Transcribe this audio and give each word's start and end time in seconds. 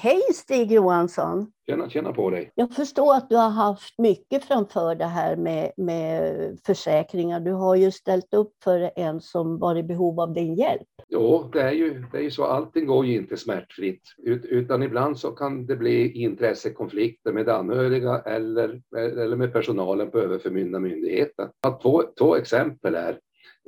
Hej 0.00 0.22
Stig 0.34 0.72
Johansson! 0.72 1.52
Tjena, 1.66 1.88
tjena 1.90 2.12
på 2.12 2.30
dig! 2.30 2.52
Jag 2.54 2.74
förstår 2.74 3.14
att 3.14 3.28
du 3.28 3.36
har 3.36 3.50
haft 3.50 3.98
mycket 3.98 4.44
framför 4.44 4.94
det 4.94 5.04
här 5.04 5.36
med, 5.36 5.72
med 5.76 6.58
försäkringar. 6.66 7.40
Du 7.40 7.52
har 7.52 7.76
ju 7.76 7.90
ställt 7.90 8.34
upp 8.34 8.52
för 8.64 8.90
en 8.96 9.20
som 9.20 9.58
var 9.58 9.76
i 9.76 9.82
behov 9.82 10.20
av 10.20 10.32
din 10.32 10.54
hjälp. 10.54 10.88
Jo, 11.08 11.50
det 11.52 11.62
är 11.62 11.72
ju, 11.72 12.04
det 12.12 12.18
är 12.18 12.22
ju 12.22 12.30
så. 12.30 12.44
Allting 12.44 12.86
går 12.86 13.06
ju 13.06 13.14
inte 13.14 13.36
smärtfritt, 13.36 14.02
Ut, 14.18 14.44
utan 14.44 14.82
ibland 14.82 15.18
så 15.18 15.30
kan 15.30 15.66
det 15.66 15.76
bli 15.76 16.12
intressekonflikter 16.12 17.32
med 17.32 17.48
anhöriga 17.48 18.18
eller, 18.18 18.82
eller 18.96 19.36
med 19.36 19.52
personalen 19.52 20.10
på 20.10 20.18
överförmyndarmyndigheten. 20.18 21.48
Två, 21.82 22.02
två 22.18 22.36
exempel 22.36 22.94
är 22.94 23.18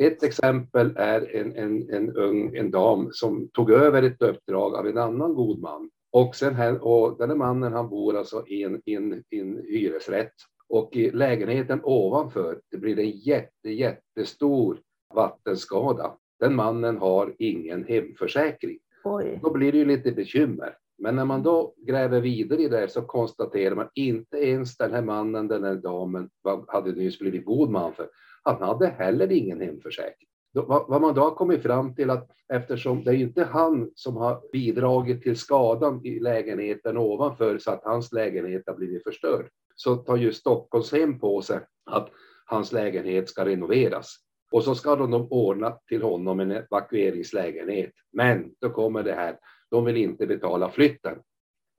ett 0.00 0.22
exempel 0.22 0.96
är 0.96 1.36
en, 1.36 1.56
en, 1.56 1.90
en 1.90 2.16
ung 2.16 2.56
en 2.56 2.70
dam 2.70 3.08
som 3.12 3.48
tog 3.52 3.70
över 3.70 4.02
ett 4.02 4.22
uppdrag 4.22 4.74
av 4.74 4.86
en 4.86 4.98
annan 4.98 5.34
god 5.34 5.60
man 5.60 5.90
och, 6.12 6.36
sen 6.36 6.54
här, 6.54 6.84
och 6.84 7.18
den 7.18 7.30
här 7.30 7.36
mannen 7.36 7.72
han 7.72 7.88
bor 7.88 8.16
alltså 8.16 8.46
i 8.46 8.62
en, 8.62 8.82
in, 8.84 9.24
in 9.30 9.64
hyresrätt 9.68 10.34
och 10.68 10.96
i 10.96 11.10
lägenheten 11.10 11.80
ovanför 11.82 12.60
det 12.70 12.76
blir 12.76 12.98
en 12.98 13.10
jätte, 13.10 13.70
jättestor 13.70 14.78
vattenskada. 15.14 16.16
Den 16.40 16.54
mannen 16.54 16.98
har 16.98 17.34
ingen 17.38 17.84
hemförsäkring. 17.84 18.78
Oj. 19.04 19.38
Då 19.42 19.50
blir 19.50 19.72
det 19.72 19.78
ju 19.78 19.84
lite 19.84 20.12
bekymmer. 20.12 20.76
Men 20.98 21.16
när 21.16 21.24
man 21.24 21.42
då 21.42 21.74
gräver 21.76 22.20
vidare 22.20 22.62
i 22.62 22.68
det 22.68 22.88
så 22.88 23.02
konstaterar 23.02 23.74
man 23.74 23.88
inte 23.94 24.36
ens 24.36 24.76
den 24.76 24.92
här 24.92 25.02
mannen, 25.02 25.48
den 25.48 25.64
här 25.64 25.74
damen, 25.74 26.30
hade 26.68 26.92
nyss 26.92 27.18
blivit 27.18 27.44
god 27.44 27.70
man 27.70 27.94
för, 27.94 28.08
han 28.42 28.62
hade 28.62 28.86
heller 28.86 29.32
ingen 29.32 29.60
hemförsäkring 29.60 30.29
vad 30.52 31.00
man 31.00 31.14
då 31.14 31.20
har 31.20 31.30
kommit 31.30 31.62
fram 31.62 31.94
till 31.94 32.10
att 32.10 32.30
eftersom 32.52 33.04
det 33.04 33.10
är 33.10 33.14
inte 33.14 33.44
han 33.44 33.90
som 33.94 34.16
har 34.16 34.42
bidragit 34.52 35.22
till 35.22 35.36
skadan 35.36 36.06
i 36.06 36.20
lägenheten 36.20 36.96
ovanför 36.96 37.58
så 37.58 37.70
att 37.70 37.84
hans 37.84 38.12
lägenhet 38.12 38.62
har 38.66 38.74
blivit 38.74 39.02
förstörd, 39.02 39.48
så 39.74 39.96
tar 39.96 40.16
ju 40.16 40.32
Stockholmshem 40.32 41.18
på 41.18 41.42
sig 41.42 41.60
att 41.86 42.08
hans 42.44 42.72
lägenhet 42.72 43.28
ska 43.28 43.44
renoveras. 43.44 44.16
Och 44.52 44.64
så 44.64 44.74
ska 44.74 44.96
de 44.96 45.14
ordna 45.30 45.70
till 45.70 46.02
honom 46.02 46.40
en 46.40 46.50
evakueringslägenhet. 46.50 47.92
Men 48.12 48.54
då 48.60 48.70
kommer 48.70 49.02
det 49.02 49.12
här, 49.12 49.38
de 49.70 49.84
vill 49.84 49.96
inte 49.96 50.26
betala 50.26 50.70
flytten 50.70 51.18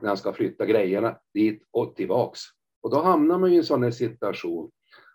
när 0.00 0.08
han 0.08 0.16
ska 0.16 0.32
flytta 0.32 0.66
grejerna 0.66 1.16
dit 1.34 1.62
och 1.70 1.96
tillbaks. 1.96 2.40
Och 2.82 2.90
då 2.90 3.00
hamnar 3.00 3.38
man 3.38 3.52
i 3.52 3.56
en 3.56 3.64
sån 3.64 3.82
här 3.82 3.90
situation 3.90 4.70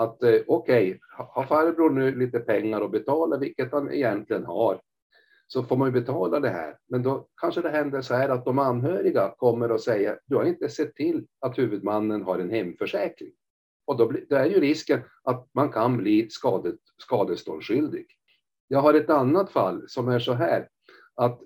att 0.00 0.22
eh, 0.22 0.40
okej, 0.46 0.90
okay, 0.90 0.98
har 1.28 1.44
farbror 1.44 1.90
nu 1.90 2.14
lite 2.14 2.40
pengar 2.40 2.80
att 2.80 2.90
betala, 2.90 3.38
vilket 3.38 3.72
han 3.72 3.92
egentligen 3.92 4.44
har, 4.44 4.80
så 5.46 5.62
får 5.62 5.76
man 5.76 5.88
ju 5.88 5.92
betala 5.92 6.40
det 6.40 6.48
här. 6.48 6.76
Men 6.88 7.02
då 7.02 7.28
kanske 7.40 7.60
det 7.60 7.70
händer 7.70 8.00
så 8.00 8.14
här 8.14 8.28
att 8.28 8.44
de 8.44 8.58
anhöriga 8.58 9.34
kommer 9.36 9.72
och 9.72 9.80
säger, 9.80 10.18
du 10.26 10.36
har 10.36 10.44
inte 10.44 10.68
sett 10.68 10.94
till 10.94 11.26
att 11.40 11.58
huvudmannen 11.58 12.22
har 12.22 12.38
en 12.38 12.50
hemförsäkring. 12.50 13.32
Och 13.86 13.96
då, 13.96 14.06
blir, 14.06 14.26
då 14.28 14.36
är 14.36 14.46
ju 14.46 14.60
risken 14.60 15.00
att 15.22 15.48
man 15.54 15.68
kan 15.68 15.96
bli 15.96 16.30
skadet, 16.30 16.78
skadeståndsskyldig. 16.98 18.06
Jag 18.68 18.80
har 18.80 18.94
ett 18.94 19.10
annat 19.10 19.50
fall 19.50 19.84
som 19.88 20.08
är 20.08 20.18
så 20.18 20.32
här, 20.32 20.68
att 21.14 21.40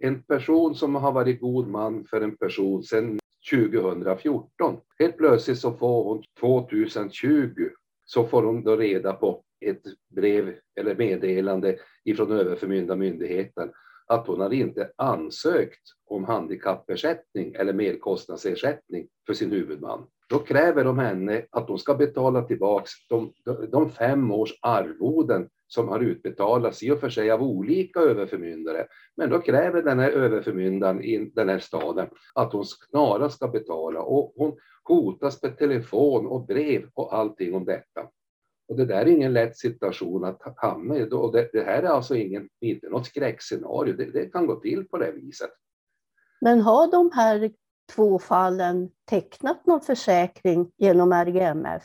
en 0.00 0.22
person 0.22 0.74
som 0.74 0.94
har 0.94 1.12
varit 1.12 1.40
god 1.40 1.68
man 1.68 2.04
för 2.04 2.20
en 2.20 2.36
person 2.36 2.82
sedan 2.82 3.18
2014, 3.50 4.76
helt 4.98 5.16
plötsligt 5.16 5.58
så 5.58 5.72
får 5.72 6.04
hon 6.04 6.22
2020 6.40 7.68
så 8.12 8.26
får 8.26 8.42
hon 8.42 8.64
då 8.64 8.76
reda 8.76 9.12
på 9.12 9.44
ett 9.60 9.82
brev 10.08 10.54
eller 10.80 10.96
meddelande 10.96 11.76
ifrån 12.04 12.32
överförmyndarmyndigheten 12.32 13.72
att 14.10 14.26
hon 14.26 14.40
har 14.40 14.52
inte 14.52 14.90
ansökt 14.96 15.80
om 16.06 16.24
handikappersättning 16.24 17.54
eller 17.54 17.72
merkostnadsersättning 17.72 19.08
för 19.26 19.34
sin 19.34 19.50
huvudman. 19.50 20.06
Då 20.28 20.38
kräver 20.38 20.84
de 20.84 20.98
henne 20.98 21.42
att 21.50 21.68
hon 21.68 21.78
ska 21.78 21.94
betala 21.94 22.42
tillbaks 22.42 22.90
de, 23.08 23.32
de 23.72 23.90
fem 23.90 24.30
års 24.30 24.52
arvoden 24.62 25.48
som 25.66 25.88
har 25.88 26.00
utbetalats 26.00 26.82
i 26.82 26.90
och 26.90 27.00
för 27.00 27.10
sig 27.10 27.30
av 27.30 27.42
olika 27.42 28.00
överförmyndare. 28.00 28.86
Men 29.16 29.30
då 29.30 29.38
kräver 29.40 29.82
den 29.82 29.98
här 29.98 30.10
överförmyndaren 30.10 31.04
i 31.04 31.30
den 31.34 31.48
här 31.48 31.58
staden 31.58 32.08
att 32.34 32.52
hon 32.52 32.64
snarast 32.64 33.36
ska 33.36 33.48
betala 33.48 34.02
och 34.02 34.32
hon 34.36 34.56
hotas 34.84 35.42
med 35.42 35.58
telefon 35.58 36.26
och 36.26 36.46
brev 36.46 36.88
och 36.94 37.14
allting 37.14 37.54
om 37.54 37.64
detta. 37.64 38.08
Och 38.70 38.76
det 38.76 38.84
där 38.84 38.96
är 38.96 39.06
ingen 39.06 39.32
lätt 39.32 39.56
situation 39.56 40.24
att 40.24 40.42
hamna 40.56 40.96
i. 40.96 41.08
Och 41.12 41.32
det, 41.32 41.50
det 41.52 41.62
här 41.62 41.82
är 41.82 41.88
alltså 41.88 42.16
ingen, 42.16 42.48
inte 42.60 42.88
något 42.88 43.06
skräckscenario. 43.06 43.96
Det, 43.96 44.04
det 44.04 44.26
kan 44.26 44.46
gå 44.46 44.60
till 44.60 44.88
på 44.88 44.98
det 44.98 45.12
viset. 45.12 45.50
Men 46.40 46.60
har 46.60 46.90
de 46.90 47.10
här 47.14 47.50
två 47.94 48.18
fallen 48.18 48.90
tecknat 49.04 49.66
någon 49.66 49.80
försäkring 49.80 50.70
genom 50.76 51.12
RGMF? 51.12 51.82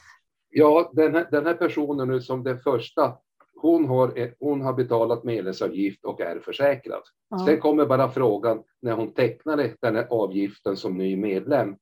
Ja, 0.50 0.92
den 0.94 1.16
här, 1.16 1.28
den 1.32 1.46
här 1.46 1.54
personen 1.54 2.08
nu 2.08 2.22
som 2.22 2.44
den 2.44 2.60
första, 2.60 3.18
hon 3.56 3.86
har, 3.86 4.34
hon 4.40 4.62
har 4.62 4.74
betalat 4.74 5.24
medlemsavgift 5.24 6.06
och 6.06 6.22
är 6.22 6.40
försäkrad. 6.40 7.04
Ja. 7.30 7.46
Sen 7.46 7.60
kommer 7.60 7.86
bara 7.86 8.10
frågan 8.10 8.64
när 8.82 8.94
hon 8.94 9.14
tecknade 9.14 9.76
den 9.82 9.96
här 9.96 10.08
avgiften 10.10 10.78
som 10.78 10.98
ny 10.98 11.18
medlem, 11.18 11.76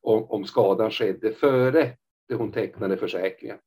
om, 0.00 0.24
om 0.30 0.44
skadan 0.44 0.90
skedde 0.90 1.32
före 1.32 1.96
hon 2.34 2.52
tecknade 2.52 2.96
försäkringen. 2.96 3.58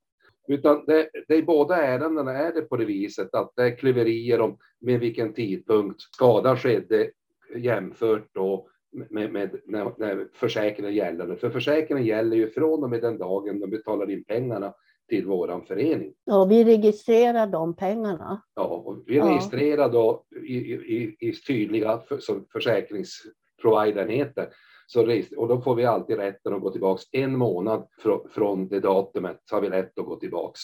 Utan 0.49 0.85
det, 0.87 1.09
det 1.27 1.35
i 1.35 1.43
båda 1.43 1.75
ärendena 1.75 2.31
är 2.31 2.53
det 2.53 2.61
på 2.61 2.77
det 2.77 2.85
viset 2.85 3.35
att 3.35 3.53
det 3.55 3.63
är 3.63 3.77
kluverier 3.77 4.41
om 4.41 4.57
med 4.81 4.99
vilken 4.99 5.33
tidpunkt 5.33 6.01
skadan 6.01 6.57
skedde 6.57 7.11
jämfört 7.55 8.27
då 8.33 8.67
med, 9.09 9.31
med 9.31 9.59
när, 9.65 9.93
när 9.97 10.27
försäkringen 10.33 10.93
gäller. 10.93 11.35
För 11.35 11.49
försäkringen 11.49 12.05
gäller 12.05 12.37
ju 12.37 12.49
från 12.49 12.83
och 12.83 12.89
med 12.89 13.01
den 13.01 13.17
dagen 13.17 13.59
de 13.59 13.69
betalar 13.69 14.09
in 14.09 14.23
pengarna 14.23 14.73
till 15.09 15.25
våran 15.25 15.65
förening. 15.65 16.13
Ja, 16.25 16.45
vi 16.45 16.63
registrerar 16.63 17.47
de 17.47 17.75
pengarna. 17.75 18.41
Ja, 18.55 18.63
och 18.63 19.03
vi 19.05 19.21
registrerar 19.21 19.89
då 19.89 20.25
i, 20.43 20.55
i, 20.73 21.15
i 21.19 21.31
tydliga 21.31 21.99
för, 22.07 22.17
som 22.17 22.45
försäkringsprovidern 22.51 24.09
heter. 24.09 24.49
Så, 24.91 25.21
och 25.37 25.47
då 25.47 25.61
får 25.61 25.75
vi 25.75 25.85
alltid 25.85 26.17
rätten 26.17 26.53
att 26.53 26.61
gå 26.61 26.71
tillbaks 26.71 27.03
en 27.11 27.37
månad 27.37 27.87
fr, 28.03 28.29
från 28.29 28.67
det 28.67 28.79
datumet 28.79 29.41
så 29.45 29.55
har 29.55 29.61
vi 29.61 29.69
rätt 29.69 29.99
att 29.99 30.05
gå 30.05 30.15
tillbaks. 30.15 30.59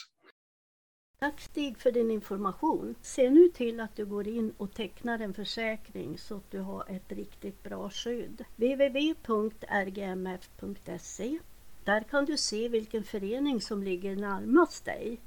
Tack 1.20 1.42
Stig 1.42 1.78
för 1.78 1.92
din 1.92 2.12
information. 2.12 2.96
Se 3.02 3.30
nu 3.30 3.50
till 3.50 3.80
att 3.80 3.96
du 3.96 4.06
går 4.06 4.28
in 4.28 4.54
och 4.58 4.74
tecknar 4.74 5.20
en 5.20 5.34
försäkring 5.34 6.18
så 6.18 6.36
att 6.36 6.52
du 6.52 6.60
har 6.60 6.86
ett 6.90 7.12
riktigt 7.12 7.64
bra 7.64 7.90
skydd. 7.90 8.44
www.rgmf.se 8.56 9.20
Där 11.84 12.02
kan 12.02 12.26
du 12.26 12.38
se 12.38 12.70
vilken 12.70 13.04
förening 13.04 13.62
som 13.62 13.84
ligger 13.84 14.16
närmast 14.16 14.86
dig. 14.86 15.22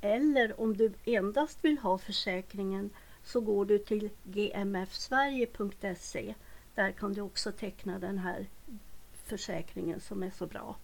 Eller 0.00 0.60
om 0.60 0.76
du 0.76 0.92
endast 1.04 1.64
vill 1.64 1.78
ha 1.78 1.98
försäkringen 1.98 2.90
så 3.24 3.40
går 3.40 3.64
du 3.64 3.78
till 3.78 4.10
gmfsverige.se. 4.24 6.34
Där 6.78 6.92
kan 6.92 7.12
du 7.12 7.20
också 7.20 7.52
teckna 7.52 7.98
den 7.98 8.18
här 8.18 8.46
försäkringen 9.12 10.00
som 10.00 10.22
är 10.22 10.30
så 10.30 10.46
bra. 10.46 10.76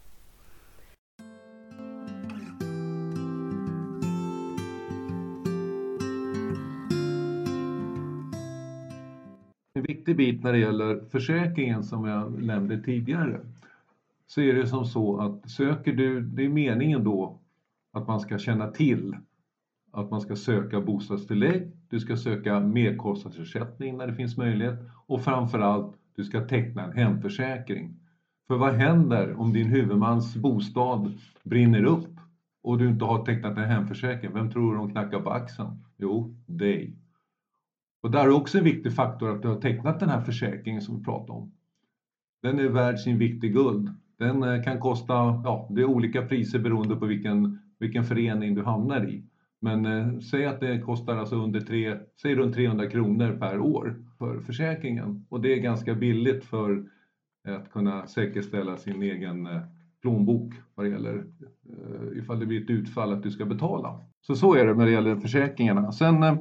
En 9.75 9.83
viktig 9.83 10.17
bit 10.17 10.43
när 10.43 10.53
det 10.53 10.59
gäller 10.59 11.05
försäkringen 11.11 11.85
som 11.85 12.05
jag 12.05 12.43
nämnde 12.43 12.83
tidigare 12.83 13.41
så 14.27 14.41
är 14.41 14.55
det 14.55 14.67
som 14.67 14.85
så 14.85 15.21
att 15.21 15.51
söker 15.51 15.93
du, 15.93 16.21
det 16.21 16.45
är 16.45 16.49
meningen 16.49 17.05
då 17.05 17.39
att 17.93 18.07
man 18.07 18.21
ska 18.21 18.39
känna 18.39 18.71
till 18.71 19.17
att 19.91 20.11
man 20.11 20.21
ska 20.21 20.37
söka 20.37 20.81
bostadstillägg, 20.81 21.71
du 21.95 22.01
ska 22.01 22.17
söka 22.17 22.61
merkostnadsersättning 22.61 23.97
när 23.97 24.07
det 24.07 24.15
finns 24.15 24.37
möjlighet 24.37 24.79
och 25.07 25.25
framförallt 25.25 25.95
du 26.17 26.25
ska 26.25 26.41
teckna 26.41 26.85
en 26.85 26.93
hemförsäkring. 26.93 27.95
För 28.49 28.57
vad 28.57 28.75
händer 28.75 29.41
om 29.41 29.53
din 29.53 29.67
huvudmans 29.67 30.37
bostad 30.37 31.13
brinner 31.43 31.85
upp 31.85 32.17
och 32.63 32.79
du 32.79 32.89
inte 32.89 33.05
har 33.05 33.25
tecknat 33.25 33.59
en 33.59 33.65
hemförsäkring? 33.65 34.33
Vem 34.35 34.51
tror 34.51 34.73
du 34.73 34.79
de 34.79 34.91
knackar 34.91 35.21
på 35.21 35.31
axeln? 35.31 35.69
Jo, 35.97 36.35
dig. 36.47 36.97
Och 38.03 38.11
där 38.11 38.25
är 38.25 38.31
också 38.31 38.59
en 38.59 38.65
viktig 38.65 38.93
faktor 38.93 39.31
att 39.31 39.43
du 39.43 39.49
har 39.49 39.61
tecknat 39.61 40.01
den 40.01 40.09
här 40.09 40.21
försäkringen 40.21 40.83
som 40.83 40.99
vi 40.99 41.05
pratade 41.05 41.33
om. 41.33 41.53
Den 42.43 42.59
är 42.59 42.69
värd 42.69 42.99
sin 42.99 43.19
vikt 43.19 43.45
i 43.45 43.49
guld. 43.49 43.91
Den 44.19 44.43
eh, 44.43 44.63
kan 44.63 44.81
kosta, 44.81 45.15
ja, 45.45 45.69
det 45.71 45.81
är 45.81 45.85
olika 45.85 46.23
priser 46.23 46.59
beroende 46.59 46.97
på 46.97 47.07
vilken, 47.07 47.59
vilken 47.79 48.05
förening 48.05 48.55
du 48.55 48.65
hamnar 48.65 49.09
i. 49.09 49.25
Men 49.65 49.87
eh, 49.87 50.19
säg 50.19 50.47
att 50.47 50.61
det 50.61 50.81
kostar 50.81 51.17
alltså 51.17 51.37
under 51.37 51.61
tre, 51.61 51.97
säg 52.23 52.35
runt 52.35 52.55
300 52.55 52.91
kronor 52.91 53.37
per 53.41 53.59
år 53.59 53.95
för 54.19 54.41
försäkringen. 54.41 55.27
Och 55.29 55.41
det 55.41 55.55
är 55.55 55.61
ganska 55.61 55.95
billigt 55.95 56.45
för 56.45 56.85
att 57.49 57.73
kunna 57.73 58.07
säkerställa 58.07 58.77
sin 58.77 59.03
egen 59.03 59.47
eh, 59.47 59.61
plånbok 60.03 60.55
vad 60.75 60.87
det 60.87 60.91
gäller 60.91 61.25
eh, 61.69 62.19
ifall 62.19 62.41
det 62.41 62.47
blir 62.47 62.63
ett 62.63 62.71
utfall 62.71 63.13
att 63.13 63.23
du 63.23 63.31
ska 63.31 63.45
betala. 63.45 64.01
Så 64.21 64.35
så 64.35 64.55
är 64.55 64.67
det 64.67 64.75
när 64.75 64.87
det 64.87 64.93
gäller 64.93 65.17
försäkringarna. 65.17 65.93
Sen 65.93 66.23
eh, 66.23 66.37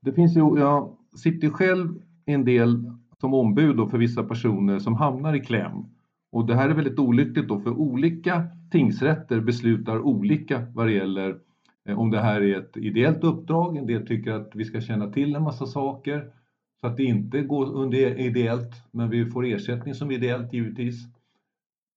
det 0.00 0.12
finns 0.12 0.36
ju, 0.36 0.58
jag 0.58 0.96
sitter 1.16 1.50
själv 1.50 1.88
en 2.26 2.44
del 2.44 2.92
som 3.20 3.34
ombud 3.34 3.76
då 3.76 3.86
för 3.86 3.98
vissa 3.98 4.22
personer 4.24 4.78
som 4.78 4.94
hamnar 4.94 5.34
i 5.34 5.40
kläm. 5.40 5.84
Och 6.32 6.46
det 6.46 6.54
här 6.54 6.68
är 6.68 6.74
väldigt 6.74 6.98
olyckligt 6.98 7.48
då 7.48 7.60
för 7.60 7.70
olika 7.70 8.46
tingsrätter 8.70 9.40
beslutar 9.40 9.98
olika 9.98 10.66
vad 10.74 10.86
det 10.86 10.92
gäller 10.92 11.38
Eh, 11.88 11.98
om 11.98 12.10
det 12.10 12.20
här 12.20 12.40
är 12.40 12.58
ett 12.58 12.76
ideellt 12.76 13.24
uppdrag. 13.24 13.76
En 13.76 13.86
del 13.86 14.06
tycker 14.06 14.32
att 14.32 14.50
vi 14.54 14.64
ska 14.64 14.80
känna 14.80 15.10
till 15.10 15.34
en 15.34 15.42
massa 15.42 15.66
saker 15.66 16.30
så 16.80 16.86
att 16.86 16.96
det 16.96 17.04
inte 17.04 17.42
går 17.42 17.66
under 17.66 18.20
ideellt, 18.20 18.72
men 18.90 19.10
vi 19.10 19.26
får 19.30 19.44
ersättning 19.46 19.94
som 19.94 20.10
ideellt 20.10 20.52
givetvis. 20.52 21.06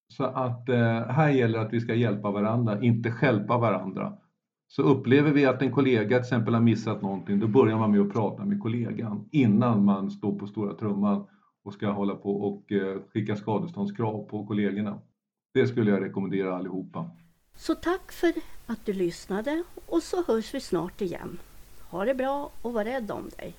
Så 0.08 0.24
att 0.24 0.68
eh, 0.68 1.06
här 1.06 1.30
gäller 1.30 1.58
att 1.58 1.72
vi 1.72 1.80
ska 1.80 1.94
hjälpa 1.94 2.30
varandra, 2.30 2.82
inte 2.82 3.10
skälpa 3.10 3.58
varandra. 3.58 4.12
Så 4.68 4.82
upplever 4.82 5.32
vi 5.32 5.46
att 5.46 5.62
en 5.62 5.72
kollega 5.72 6.08
till 6.08 6.16
exempel 6.16 6.54
har 6.54 6.60
missat 6.60 7.02
någonting, 7.02 7.40
då 7.40 7.46
börjar 7.46 7.78
man 7.78 7.90
med 7.90 8.00
att 8.00 8.12
prata 8.12 8.44
med 8.44 8.60
kollegan 8.60 9.28
innan 9.32 9.84
man 9.84 10.10
står 10.10 10.38
på 10.38 10.46
stora 10.46 10.74
trumman 10.74 11.26
och 11.64 11.72
ska 11.72 11.90
hålla 11.90 12.14
på 12.14 12.36
och 12.36 12.72
eh, 12.72 13.00
skicka 13.12 13.36
skadeståndskrav 13.36 14.24
på 14.24 14.46
kollegorna. 14.46 14.98
Det 15.54 15.66
skulle 15.66 15.90
jag 15.90 16.02
rekommendera 16.02 16.56
allihopa. 16.56 17.10
Så 17.56 17.74
tack 17.74 18.12
för 18.12 18.32
att 18.66 18.86
du 18.86 18.92
lyssnade 18.92 19.62
och 19.86 20.02
så 20.02 20.24
hörs 20.24 20.54
vi 20.54 20.60
snart 20.60 21.00
igen. 21.00 21.38
Ha 21.80 22.04
det 22.04 22.14
bra 22.14 22.50
och 22.62 22.72
var 22.72 22.84
rädd 22.84 23.10
om 23.10 23.30
dig. 23.36 23.54